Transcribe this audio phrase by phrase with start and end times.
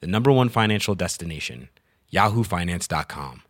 [0.00, 1.68] the number one financial destination,
[2.12, 3.42] yahoofinance.com.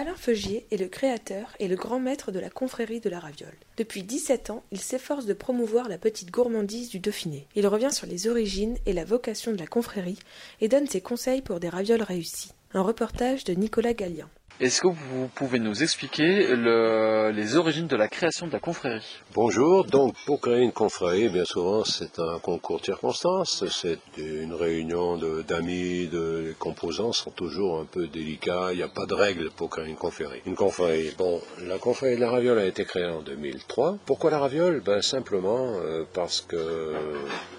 [0.00, 3.58] Alain Feugier est le créateur et le grand maître de la confrérie de la raviole.
[3.76, 7.46] Depuis 17 ans, il s'efforce de promouvoir la petite gourmandise du Dauphiné.
[7.54, 10.18] Il revient sur les origines et la vocation de la confrérie
[10.62, 12.52] et donne ses conseils pour des ravioles réussies.
[12.72, 14.28] Un reportage de Nicolas Gallian.
[14.60, 19.02] Est-ce que vous pouvez nous expliquer le- les origines de la création de la confrérie?
[19.34, 24.52] Bonjour, donc pour créer une confrérie, bien souvent c'est un concours de circonstances, c'est une
[24.52, 25.16] réunion
[25.48, 29.70] d'amis, de, composants sont toujours un peu délicats, il n'y a pas de règles pour
[29.70, 30.42] créer une confrérie.
[30.44, 33.96] Une confrérie, bon, la confrérie de la raviole a été créée en 2003.
[34.04, 34.82] Pourquoi la raviole?
[34.84, 36.92] Ben simplement euh, parce que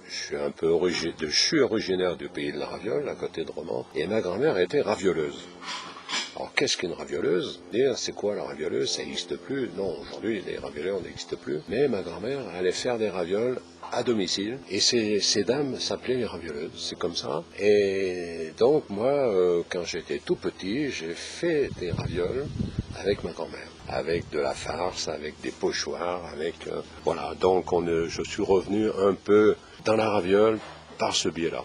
[0.08, 4.06] je suis un peu originaire du pays de la raviole, à côté de Romans, et
[4.06, 5.40] ma grand-mère était ravioleuse.
[6.42, 7.62] Alors, qu'est-ce qu'une ravioleuse?
[7.72, 8.90] Dire, c'est quoi la ravioleuse?
[8.90, 9.70] Ça n'existe plus.
[9.78, 11.60] Non, aujourd'hui, les ravioleurs n'existent plus.
[11.70, 13.60] Mais ma grand-mère allait faire des ravioles
[13.92, 14.58] à domicile.
[14.72, 16.72] Et ces, dames s'appelaient les ravioleuses.
[16.76, 17.44] C'est comme ça.
[17.60, 22.48] Et donc, moi, euh, quand j'étais tout petit, j'ai fait des ravioles
[22.98, 23.70] avec ma grand-mère.
[23.88, 26.56] Avec de la farce, avec des pochoirs, avec...
[26.66, 30.58] euh, voilà, donc on, est- je suis revenu un peu dans la raviole
[30.98, 31.64] par ce biais-là.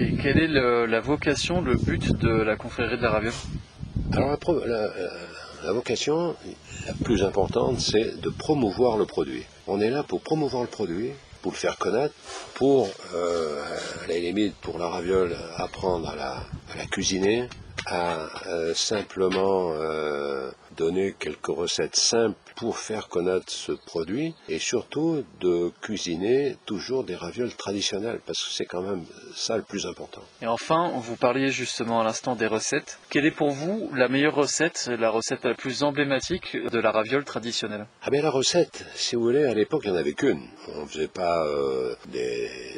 [0.00, 3.32] Et quelle est la vocation, le but de la confrérie de la raviole?
[4.12, 5.10] Alors la, la- la-
[5.64, 6.36] la vocation
[6.86, 9.42] la plus importante, c'est de promouvoir le produit.
[9.66, 11.10] On est là pour promouvoir le produit,
[11.42, 12.14] pour le faire connaître,
[12.54, 13.62] pour, euh,
[14.04, 16.32] à la limite, pour la raviole, apprendre à la,
[16.72, 17.48] à la cuisiner,
[17.86, 25.24] à euh, simplement euh, donner quelques recettes simples pour faire connaître ce produit et surtout
[25.40, 30.22] de cuisiner toujours des ravioles traditionnelles parce que c'est quand même ça le plus important.
[30.42, 32.98] Et enfin, vous parliez justement à l'instant des recettes.
[33.10, 37.24] Quelle est pour vous la meilleure recette, la recette la plus emblématique de la raviole
[37.24, 37.86] traditionnelle?
[38.02, 40.42] Ah bien la recette, si vous voulez, à l'époque il n'y en avait qu'une.
[40.74, 42.75] On ne faisait pas euh, des, des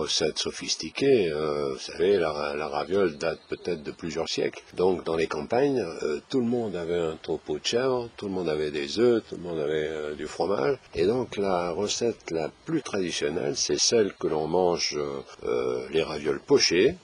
[0.00, 1.30] recettes sophistiquées.
[1.30, 4.62] euh, vous savez, la, raviole date peut-être de plusieurs siècles.
[4.76, 8.32] Donc dans les campagnes, euh, tout le monde avait un troupeau de chèvres, tout le
[8.32, 10.76] monde avait des œufs, tout le monde avait euh, du fromage.
[10.94, 16.40] Et donc la recette la plus traditionnelle, c'est celle que l'on mange euh, les ravioles
[16.40, 16.94] pochées,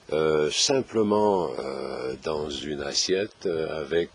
[0.51, 1.49] simplement
[2.23, 3.47] dans une assiette
[3.81, 4.11] avec...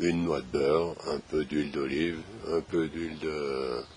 [0.00, 2.18] une noix de beurre, un peu d'huile d'olive,
[2.50, 3.36] un peu d'huile de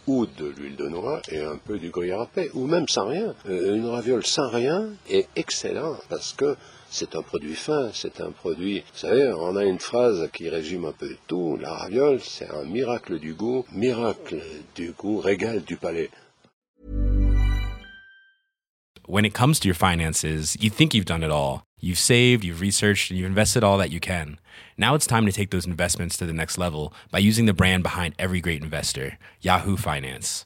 [0.05, 3.33] ou de l'huile de noix et un peu du gruyère râpé, ou même sans rien.
[3.47, 6.55] Une raviole sans rien est excellent parce que
[6.87, 8.83] c'est un produit fin, c'est un produit.
[8.93, 11.57] Vous savez, on a une phrase qui résume un peu tout.
[11.59, 14.39] La raviole, c'est un miracle du goût, miracle
[14.75, 16.11] du goût, régal du palais.
[19.07, 21.63] When it comes to your finances, you think you've done it all.
[21.79, 24.37] You've saved, you've researched, and you've invested all that you can.
[24.77, 27.81] Now it's time to take those investments to the next level by using the brand
[27.81, 30.45] behind every great investor, Yahoo Finance.